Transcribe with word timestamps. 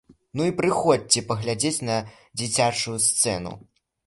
Ну, 0.39 0.45
і 0.47 0.53
прыходзьце 0.61 1.23
паглядзець 1.31 1.85
на 1.91 1.99
дзіцячую 2.39 2.97
сцэну. 3.11 3.55